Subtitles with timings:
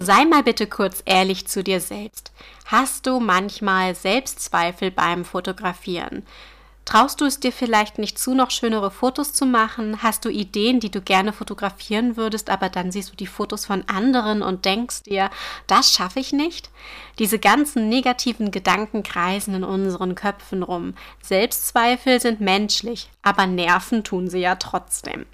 [0.00, 2.30] Sei mal bitte kurz ehrlich zu dir selbst.
[2.66, 6.22] Hast du manchmal Selbstzweifel beim Fotografieren?
[6.84, 10.00] Traust du es dir vielleicht nicht zu, noch schönere Fotos zu machen?
[10.00, 13.82] Hast du Ideen, die du gerne fotografieren würdest, aber dann siehst du die Fotos von
[13.88, 15.30] anderen und denkst dir,
[15.66, 16.70] das schaffe ich nicht?
[17.18, 20.94] Diese ganzen negativen Gedanken kreisen in unseren Köpfen rum.
[21.22, 25.26] Selbstzweifel sind menschlich, aber nerven tun sie ja trotzdem.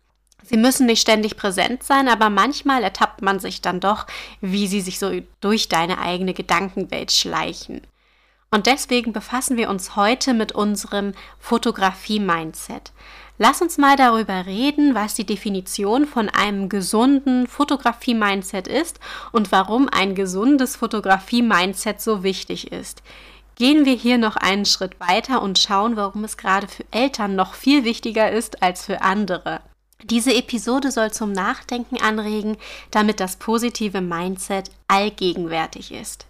[0.45, 4.06] Sie müssen nicht ständig präsent sein, aber manchmal ertappt man sich dann doch,
[4.40, 5.10] wie sie sich so
[5.40, 7.80] durch deine eigene Gedankenwelt schleichen.
[8.50, 12.92] Und deswegen befassen wir uns heute mit unserem Fotografie-Mindset.
[13.36, 19.00] Lass uns mal darüber reden, was die Definition von einem gesunden Fotografie-Mindset ist
[19.33, 23.02] und warum ein gesundes Fotografie-Mindset so wichtig ist.
[23.56, 27.55] Gehen wir hier noch einen Schritt weiter und schauen, warum es gerade für Eltern noch
[27.55, 29.62] viel wichtiger ist als für andere.
[30.03, 32.57] Diese Episode soll zum Nachdenken anregen,
[32.91, 36.27] damit das positive Mindset allgegenwärtig ist.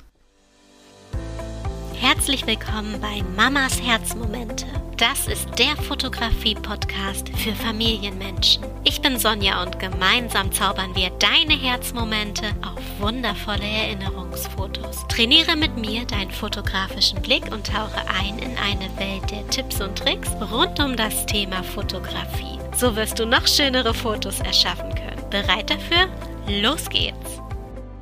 [1.94, 4.66] Herzlich willkommen bei Mamas Herzmomente.
[4.96, 8.62] Das ist der Fotografie-Podcast für Familienmenschen.
[8.84, 15.06] Ich bin Sonja und gemeinsam zaubern wir deine Herzmomente auf wundervolle Erinnerungsfotos.
[15.08, 19.98] Trainiere mit mir deinen fotografischen Blick und tauche ein in eine Welt der Tipps und
[19.98, 22.53] Tricks rund um das Thema Fotografie.
[22.76, 25.30] So wirst du noch schönere Fotos erschaffen können.
[25.30, 26.08] Bereit dafür?
[26.48, 27.40] Los geht's!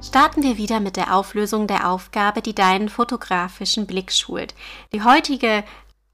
[0.02, 4.54] starten wir wieder mit der Auflösung der Aufgabe, die deinen fotografischen Blick schult.
[4.92, 5.64] Die heutige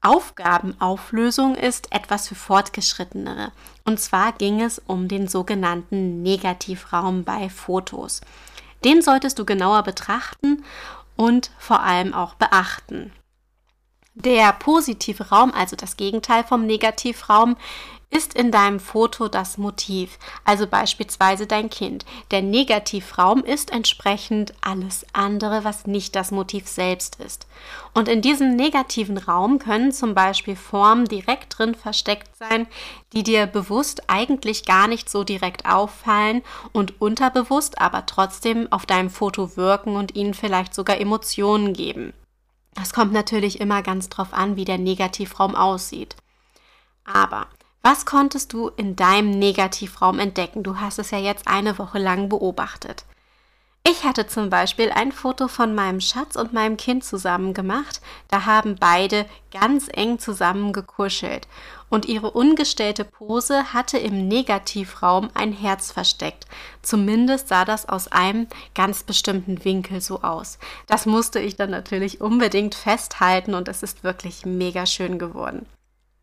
[0.01, 3.51] Aufgabenauflösung ist etwas für Fortgeschrittenere.
[3.83, 8.21] Und zwar ging es um den sogenannten Negativraum bei Fotos.
[8.85, 10.63] Den solltest du genauer betrachten
[11.17, 13.11] und vor allem auch beachten.
[14.19, 17.55] Der positive Raum, also das Gegenteil vom Negativraum,
[18.09, 22.05] ist in deinem Foto das Motiv, also beispielsweise dein Kind.
[22.31, 27.47] Der Negativraum ist entsprechend alles andere, was nicht das Motiv selbst ist.
[27.93, 32.67] Und in diesem negativen Raum können zum Beispiel Formen direkt drin versteckt sein,
[33.13, 36.41] die dir bewusst eigentlich gar nicht so direkt auffallen
[36.73, 42.11] und unterbewusst aber trotzdem auf deinem Foto wirken und ihnen vielleicht sogar Emotionen geben.
[42.75, 46.15] Das kommt natürlich immer ganz drauf an, wie der Negativraum aussieht.
[47.03, 47.47] Aber
[47.81, 50.63] was konntest du in deinem Negativraum entdecken?
[50.63, 53.05] Du hast es ja jetzt eine Woche lang beobachtet.
[53.91, 58.01] Ich hatte zum Beispiel ein Foto von meinem Schatz und meinem Kind zusammen gemacht.
[58.27, 61.47] Da haben beide ganz eng zusammen gekuschelt.
[61.89, 66.45] Und ihre ungestellte Pose hatte im Negativraum ein Herz versteckt.
[66.83, 68.45] Zumindest sah das aus einem
[68.75, 70.59] ganz bestimmten Winkel so aus.
[70.85, 75.65] Das musste ich dann natürlich unbedingt festhalten und es ist wirklich mega schön geworden.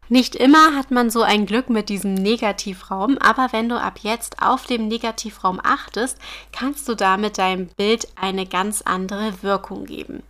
[0.09, 4.41] Nicht immer hat man so ein Glück mit diesem Negativraum, aber wenn du ab jetzt
[4.41, 6.19] auf dem Negativraum achtest,
[6.53, 10.23] kannst du damit deinem Bild eine ganz andere Wirkung geben.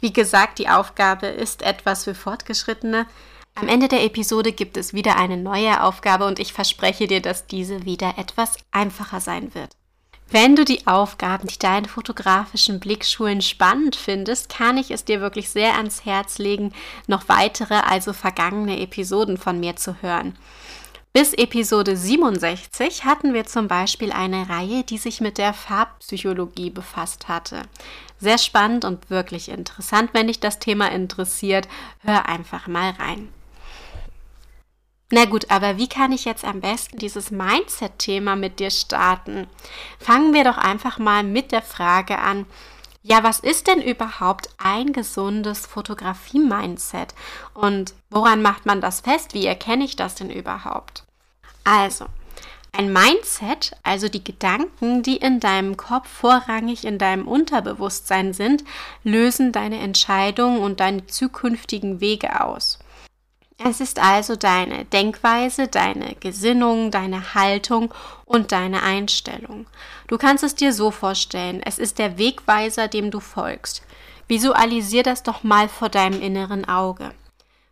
[0.00, 3.06] Wie gesagt, die Aufgabe ist etwas für Fortgeschrittene.
[3.54, 7.46] Am Ende der Episode gibt es wieder eine neue Aufgabe und ich verspreche dir, dass
[7.46, 9.76] diese wieder etwas einfacher sein wird.
[10.32, 15.50] Wenn du die Aufgaben, die deinen fotografischen Blickschulen spannend findest, kann ich es dir wirklich
[15.50, 16.72] sehr ans Herz legen,
[17.08, 20.36] noch weitere, also vergangene Episoden von mir zu hören.
[21.12, 27.26] Bis Episode 67 hatten wir zum Beispiel eine Reihe, die sich mit der Farbpsychologie befasst
[27.26, 27.62] hatte.
[28.20, 30.10] Sehr spannend und wirklich interessant.
[30.12, 31.66] Wenn dich das Thema interessiert,
[32.04, 33.28] hör einfach mal rein.
[35.12, 39.48] Na gut, aber wie kann ich jetzt am besten dieses Mindset-Thema mit dir starten?
[39.98, 42.46] Fangen wir doch einfach mal mit der Frage an,
[43.02, 47.14] ja, was ist denn überhaupt ein gesundes Fotografie-Mindset?
[47.54, 49.34] Und woran macht man das fest?
[49.34, 51.04] Wie erkenne ich das denn überhaupt?
[51.64, 52.06] Also,
[52.72, 58.64] ein Mindset, also die Gedanken, die in deinem Kopf vorrangig in deinem Unterbewusstsein sind,
[59.02, 62.79] lösen deine Entscheidungen und deine zukünftigen Wege aus.
[63.62, 67.92] Es ist also deine Denkweise, deine Gesinnung, deine Haltung
[68.24, 69.66] und deine Einstellung.
[70.08, 73.82] Du kannst es dir so vorstellen, es ist der Wegweiser, dem du folgst.
[74.28, 77.10] Visualisier das doch mal vor deinem inneren Auge.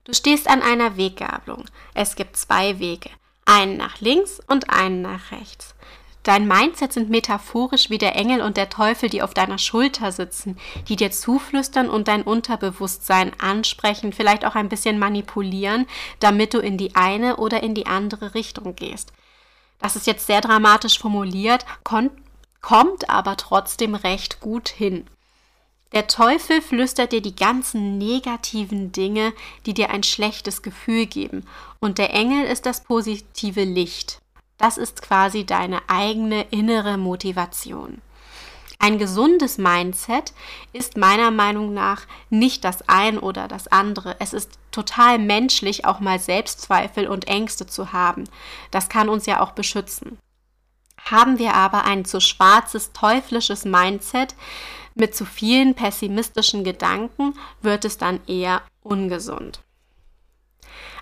[0.04, 1.64] Du stehst an einer Weggabelung.
[1.94, 3.08] Es gibt zwei Wege,
[3.46, 5.74] einen nach links und einen nach rechts.
[6.28, 10.58] Dein Mindset sind metaphorisch wie der Engel und der Teufel, die auf deiner Schulter sitzen,
[10.86, 15.86] die dir zuflüstern und dein Unterbewusstsein ansprechen, vielleicht auch ein bisschen manipulieren,
[16.20, 19.14] damit du in die eine oder in die andere Richtung gehst.
[19.78, 25.06] Das ist jetzt sehr dramatisch formuliert, kommt aber trotzdem recht gut hin.
[25.94, 29.32] Der Teufel flüstert dir die ganzen negativen Dinge,
[29.64, 31.46] die dir ein schlechtes Gefühl geben,
[31.80, 34.20] und der Engel ist das positive Licht.
[34.58, 38.02] Das ist quasi deine eigene innere Motivation.
[38.80, 40.32] Ein gesundes Mindset
[40.72, 44.16] ist meiner Meinung nach nicht das ein oder das andere.
[44.20, 48.24] Es ist total menschlich, auch mal Selbstzweifel und Ängste zu haben.
[48.70, 50.18] Das kann uns ja auch beschützen.
[51.10, 54.36] Haben wir aber ein zu schwarzes, teuflisches Mindset
[54.94, 59.60] mit zu vielen pessimistischen Gedanken, wird es dann eher ungesund.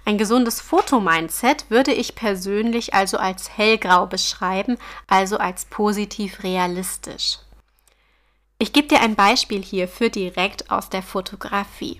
[0.06, 7.40] Ein gesundes Fotomindset würde ich persönlich also als hellgrau beschreiben, also als positiv realistisch.
[8.60, 11.98] Ich gebe dir ein Beispiel hierfür direkt aus der Fotografie.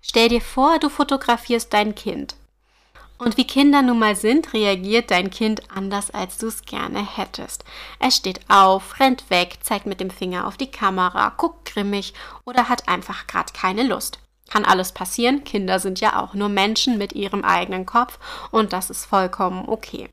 [0.00, 2.36] Stell dir vor, du fotografierst dein Kind.
[3.18, 7.64] Und wie Kinder nun mal sind, reagiert dein Kind anders, als du es gerne hättest.
[8.00, 12.14] Es steht auf, rennt weg, zeigt mit dem Finger auf die Kamera, guckt grimmig
[12.46, 14.23] oder hat einfach gerade keine Lust.
[14.50, 18.18] Kann alles passieren, Kinder sind ja auch nur Menschen mit ihrem eigenen Kopf
[18.50, 20.08] und das ist vollkommen okay.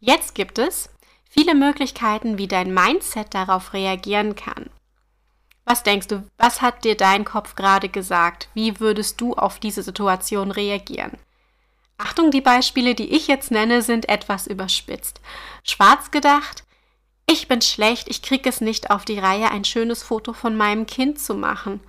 [0.00, 0.88] Jetzt gibt es
[1.28, 4.70] viele Möglichkeiten, wie dein Mindset darauf reagieren kann.
[5.64, 8.48] Was denkst du, was hat dir dein Kopf gerade gesagt?
[8.54, 11.18] Wie würdest du auf diese Situation reagieren?
[11.98, 15.20] Achtung, die Beispiele, die ich jetzt nenne, sind etwas überspitzt.
[15.64, 16.62] Schwarz gedacht,
[17.26, 20.86] ich bin schlecht, ich kriege es nicht auf die Reihe, ein schönes Foto von meinem
[20.86, 21.80] Kind zu machen.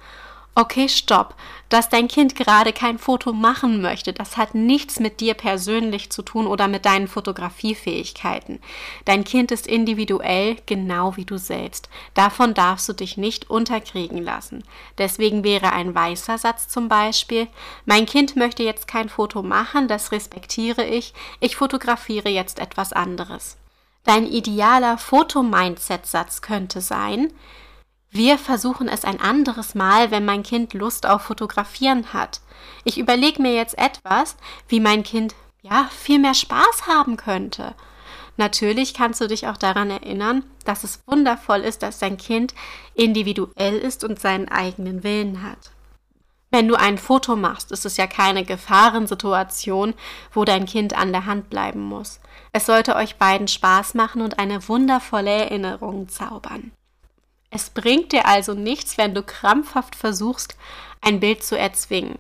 [0.60, 1.36] Okay, stopp.
[1.70, 6.24] Dass dein Kind gerade kein Foto machen möchte, das hat nichts mit dir persönlich zu
[6.24, 8.60] tun oder mit deinen Fotografiefähigkeiten.
[9.06, 11.90] Dein Kind ist individuell, genau wie du selbst.
[12.16, 14.64] Davon darfst du dich nicht unterkriegen lassen.
[14.98, 17.48] Deswegen wäre ein weißer Satz zum Beispiel,
[17.86, 23.58] mein Kind möchte jetzt kein Foto machen, das respektiere ich, ich fotografiere jetzt etwas anderes.
[24.06, 27.32] Dein idealer Foto-Mindset-Satz könnte sein,
[28.10, 32.42] wir versuchen es ein anderes Mal, wenn mein Kind Lust auf Fotografieren hat.
[32.84, 34.38] Ich überlege mir jetzt etwas,
[34.68, 37.76] wie mein Kind ja viel mehr Spaß haben könnte.
[38.38, 42.54] Natürlich kannst du dich auch daran erinnern, dass es wundervoll ist, dass dein Kind
[42.94, 45.72] individuell ist und seinen eigenen Willen hat.
[46.50, 49.96] Wenn du ein Foto machst, ist es ja keine Gefahrensituation,
[50.32, 52.22] wo dein Kind an der Hand bleiben muss.
[52.54, 56.72] Es sollte euch beiden Spaß machen und eine wundervolle Erinnerung zaubern.
[57.58, 60.56] Es bringt dir also nichts, wenn du krampfhaft versuchst,
[61.02, 62.20] ein Bild zu erzwingen.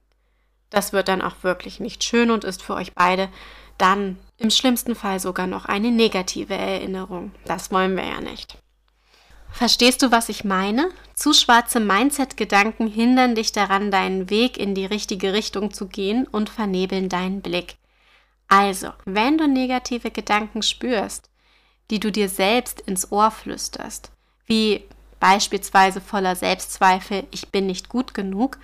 [0.72, 3.30] Das wird dann auch wirklich nicht schön und ist für euch beide
[3.78, 7.34] dann im schlimmsten Fall sogar noch eine negative Erinnerung.
[7.45, 8.57] Das wollen wir ja nicht.
[9.51, 10.89] Verstehst du, was ich meine?
[11.13, 16.50] Zu schwarze Mindset-Gedanken hindern dich daran, deinen Weg in die richtige Richtung zu gehen und
[16.50, 17.75] vernebeln deinen Blick.
[18.48, 21.30] Also, wenn du negative Gedanken spürst,
[21.92, 24.12] die du dir selbst ins Ohr flüsterst,
[24.48, 24.84] wie
[25.19, 28.57] beispielsweise voller Selbstzweifel, ich bin nicht gut genug,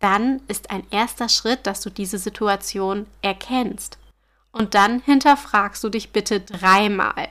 [0.00, 3.98] dann ist ein erster Schritt, dass du diese Situation erkennst.
[4.52, 7.28] Und dann hinterfragst du dich bitte dreimal.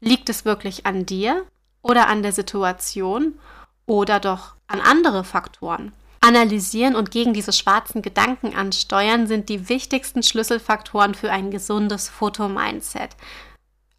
[0.00, 1.44] Liegt es wirklich an dir
[1.82, 3.38] oder an der Situation
[3.86, 5.92] oder doch an andere Faktoren?
[6.20, 13.10] Analysieren und gegen diese schwarzen Gedanken ansteuern sind die wichtigsten Schlüsselfaktoren für ein gesundes Fotomindset.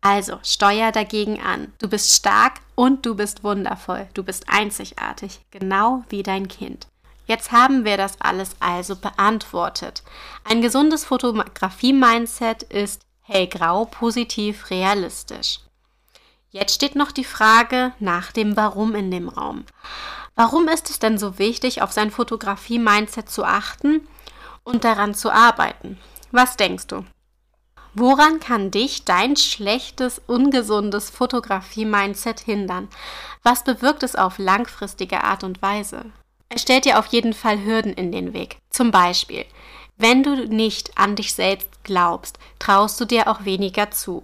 [0.01, 1.71] Also, steuer dagegen an.
[1.79, 4.07] Du bist stark und du bist wundervoll.
[4.13, 6.87] Du bist einzigartig, genau wie dein Kind.
[7.25, 10.03] Jetzt haben wir das alles also beantwortet.
[10.43, 15.59] Ein gesundes Fotografie-Mindset ist hellgrau, positiv, realistisch.
[16.49, 19.65] Jetzt steht noch die Frage nach dem Warum in dem Raum.
[20.35, 24.07] Warum ist es denn so wichtig, auf sein Fotografie-Mindset zu achten
[24.63, 25.97] und daran zu arbeiten?
[26.31, 27.05] Was denkst du?
[27.95, 32.87] Woran kann dich dein schlechtes, ungesundes Fotografie-Mindset hindern?
[33.43, 36.05] Was bewirkt es auf langfristige Art und Weise?
[36.49, 38.57] Es stellt dir auf jeden Fall Hürden in den Weg.
[38.71, 39.45] Zum Beispiel,
[39.97, 44.23] wenn du nicht an dich selbst glaubst, traust du dir auch weniger zu.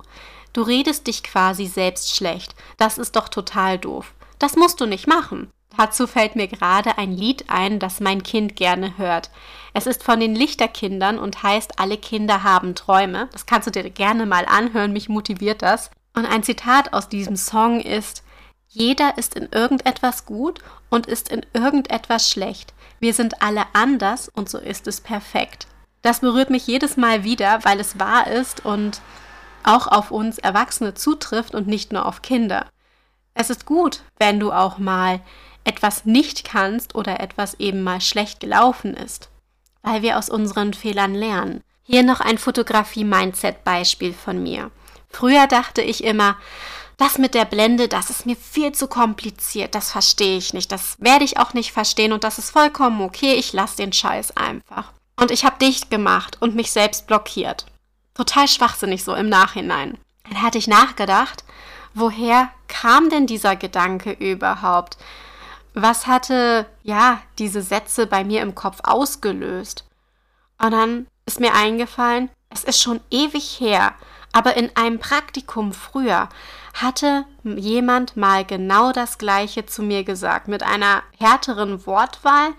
[0.51, 2.55] Du redest dich quasi selbst schlecht.
[2.77, 4.13] Das ist doch total doof.
[4.39, 5.51] Das musst du nicht machen.
[5.79, 9.29] Dazu fällt mir gerade ein Lied ein, das mein Kind gerne hört.
[9.73, 13.29] Es ist von den Lichterkindern und heißt Alle Kinder haben Träume.
[13.31, 15.89] Das kannst du dir gerne mal anhören, mich motiviert das.
[16.13, 18.25] Und ein Zitat aus diesem Song ist
[18.67, 20.59] Jeder ist in irgendetwas gut
[20.89, 22.73] und ist in irgendetwas schlecht.
[22.99, 25.65] Wir sind alle anders und so ist es perfekt.
[26.01, 28.99] Das berührt mich jedes Mal wieder, weil es wahr ist und
[29.63, 32.65] auch auf uns Erwachsene zutrifft und nicht nur auf Kinder.
[33.33, 35.21] Es ist gut, wenn du auch mal
[35.69, 39.29] etwas nicht kannst oder etwas eben mal schlecht gelaufen ist,
[39.83, 41.61] weil wir aus unseren Fehlern lernen.
[41.83, 44.71] Hier noch ein Fotografie-Mindset-Beispiel von mir.
[45.09, 46.37] Früher dachte ich immer,
[46.97, 50.97] das mit der Blende, das ist mir viel zu kompliziert, das verstehe ich nicht, das
[50.99, 54.91] werde ich auch nicht verstehen und das ist vollkommen okay, ich lasse den Scheiß einfach.
[55.15, 57.67] Und ich habe dicht gemacht und mich selbst blockiert.
[58.15, 59.97] Total schwachsinnig so im Nachhinein.
[60.23, 61.43] Dann hatte ich nachgedacht
[61.93, 64.97] woher kam denn dieser Gedanke überhaupt?
[65.73, 69.85] Was hatte, ja, diese Sätze bei mir im Kopf ausgelöst?
[70.61, 73.93] Und dann ist mir eingefallen, es ist schon ewig her,
[74.31, 76.29] aber in einem Praktikum früher
[76.73, 82.49] hatte jemand mal genau das Gleiche zu mir gesagt, mit einer härteren Wortwahl.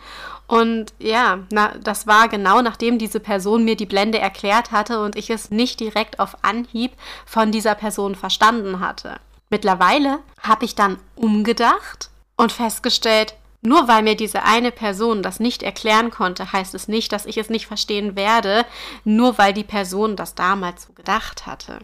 [0.46, 5.16] Und ja, na, das war genau nachdem diese Person mir die Blende erklärt hatte und
[5.16, 6.92] ich es nicht direkt auf Anhieb
[7.24, 9.20] von dieser Person verstanden hatte.
[9.48, 12.09] Mittlerweile habe ich dann umgedacht
[12.40, 17.12] und festgestellt, nur weil mir diese eine Person das nicht erklären konnte, heißt es nicht,
[17.12, 18.64] dass ich es nicht verstehen werde,
[19.04, 21.78] nur weil die Person das damals so gedacht hatte.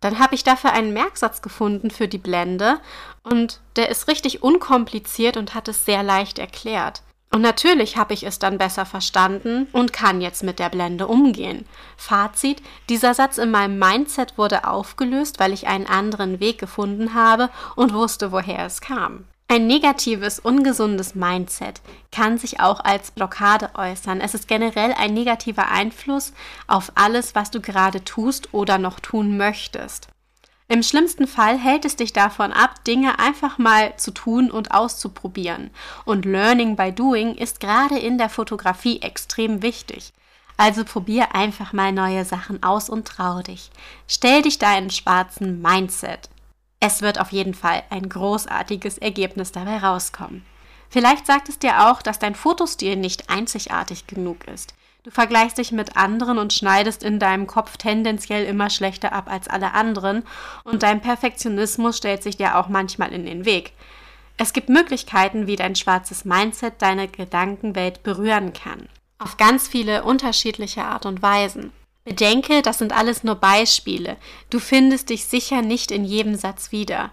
[0.00, 2.80] Dann habe ich dafür einen Merksatz gefunden für die Blende
[3.22, 7.02] und der ist richtig unkompliziert und hat es sehr leicht erklärt.
[7.30, 11.66] Und natürlich habe ich es dann besser verstanden und kann jetzt mit der Blende umgehen.
[11.98, 17.50] Fazit, dieser Satz in meinem Mindset wurde aufgelöst, weil ich einen anderen Weg gefunden habe
[17.76, 19.26] und wusste, woher es kam.
[19.50, 21.80] Ein negatives, ungesundes Mindset
[22.12, 24.20] kann sich auch als Blockade äußern.
[24.20, 26.34] Es ist generell ein negativer Einfluss
[26.66, 30.08] auf alles, was du gerade tust oder noch tun möchtest.
[30.68, 35.70] Im schlimmsten Fall hält es dich davon ab, Dinge einfach mal zu tun und auszuprobieren.
[36.04, 40.12] Und Learning by Doing ist gerade in der Fotografie extrem wichtig.
[40.58, 43.70] Also probier einfach mal neue Sachen aus und trau dich.
[44.08, 46.28] Stell dich deinen schwarzen Mindset.
[46.80, 50.44] Es wird auf jeden Fall ein großartiges Ergebnis dabei rauskommen.
[50.90, 54.74] Vielleicht sagt es dir auch, dass dein Fotostil nicht einzigartig genug ist.
[55.04, 59.48] Du vergleichst dich mit anderen und schneidest in deinem Kopf tendenziell immer schlechter ab als
[59.48, 60.24] alle anderen
[60.64, 63.72] und dein Perfektionismus stellt sich dir auch manchmal in den Weg.
[64.36, 68.88] Es gibt Möglichkeiten, wie dein schwarzes Mindset deine Gedankenwelt berühren kann.
[69.18, 71.72] Auf ganz viele unterschiedliche Art und Weisen.
[72.08, 74.16] Bedenke, das sind alles nur Beispiele.
[74.50, 77.10] Du findest dich sicher nicht in jedem Satz wieder.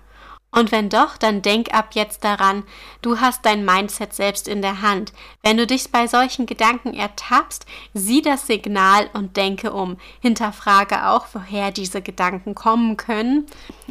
[0.52, 2.64] Und wenn doch, dann denk ab jetzt daran,
[3.02, 5.12] du hast dein Mindset selbst in der Hand.
[5.44, 9.98] Wenn du dich bei solchen Gedanken ertappst, sieh das Signal und denke um.
[10.22, 13.48] Hinterfrage auch, woher diese Gedanken kommen können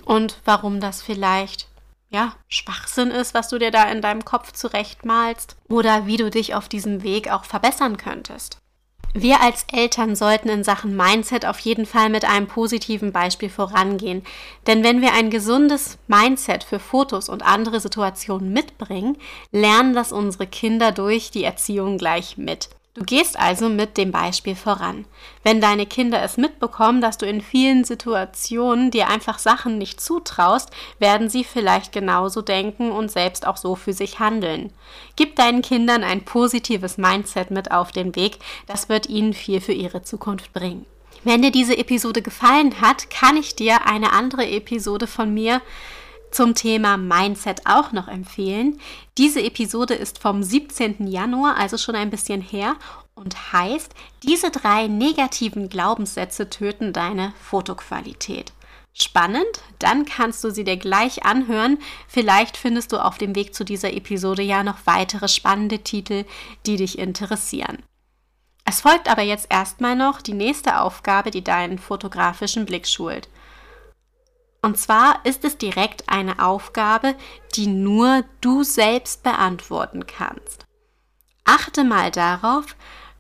[0.07, 1.69] und warum das vielleicht
[2.09, 6.55] ja, Schwachsinn ist, was du dir da in deinem Kopf zurechtmalst oder wie du dich
[6.55, 8.59] auf diesem Weg auch verbessern könntest.
[9.16, 14.25] Wir als Eltern sollten in Sachen Mindset auf jeden Fall mit einem positiven Beispiel vorangehen.
[14.66, 19.16] Denn wenn wir ein gesundes Mindset für Fotos und andere Situationen mitbringen,
[19.52, 22.71] lernen das unsere Kinder durch die Erziehung gleich mit.
[22.95, 25.05] Du gehst also mit dem Beispiel voran.
[25.43, 30.71] Wenn deine Kinder es mitbekommen, dass du in vielen Situationen dir einfach Sachen nicht zutraust,
[31.01, 34.73] werden sie vielleicht genauso denken und selbst auch so für sich handeln.
[35.17, 39.73] Gib deinen Kindern ein positives Mindset mit auf den Weg, das wird ihnen viel für
[39.73, 40.87] ihre Zukunft bringen.
[41.25, 45.63] Wenn dir diese Episode gefallen hat, kann ich dir eine andere Episode von mir
[46.35, 48.81] zum Thema Mindset auch noch empfehlen.
[49.17, 51.07] Diese Episode ist vom 17.
[51.07, 52.76] Januar, also schon ein bisschen her
[53.14, 58.53] und heißt, diese drei negativen Glaubenssätze töten deine Fotoqualität.
[58.93, 61.79] Spannend, dann kannst du sie dir gleich anhören.
[62.07, 66.25] Vielleicht findest du auf dem Weg zu dieser Episode ja noch weitere spannende Titel,
[66.67, 67.83] die dich interessieren.
[68.64, 73.29] Es folgt aber jetzt erstmal noch die nächste Aufgabe, die deinen fotografischen Blick schult.
[74.64, 77.16] Und zwar ist es direkt eine Aufgabe,
[77.54, 80.64] die nur du selbst beantworten kannst.
[81.44, 82.75] Achte mal darauf,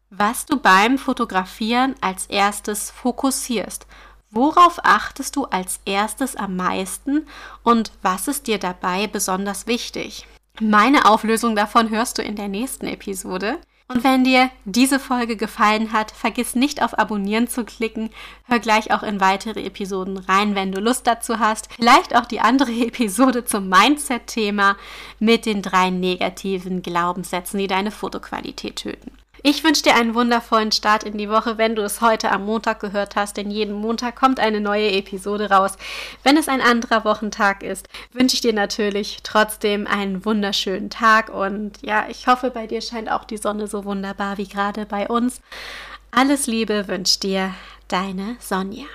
[0.08, 3.86] was du beim Fotografieren als erstes fokussierst.
[4.30, 7.26] Worauf achtest du als erstes am meisten
[7.62, 10.26] und was ist dir dabei besonders wichtig?
[10.60, 13.58] Meine Auflösung davon hörst du in der nächsten Episode.
[13.86, 18.10] Und wenn dir diese Folge gefallen hat, vergiss nicht auf Abonnieren zu klicken.
[18.44, 21.68] Hör gleich auch in weitere Episoden rein, wenn du Lust dazu hast.
[21.74, 24.76] Vielleicht auch die andere Episode zum Mindset-Thema
[25.18, 29.12] mit den drei negativen Glaubenssätzen, die deine Fotoqualität töten.
[29.46, 32.80] Ich wünsche dir einen wundervollen Start in die Woche, wenn du es heute am Montag
[32.80, 35.76] gehört hast, denn jeden Montag kommt eine neue Episode raus.
[36.22, 41.82] Wenn es ein anderer Wochentag ist, wünsche ich dir natürlich trotzdem einen wunderschönen Tag und
[41.82, 45.42] ja, ich hoffe, bei dir scheint auch die Sonne so wunderbar wie gerade bei uns.
[46.10, 47.52] Alles Liebe wünscht dir
[47.88, 48.86] deine Sonja.